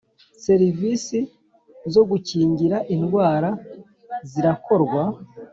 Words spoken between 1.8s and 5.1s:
zo gukingira indwara zirakorwa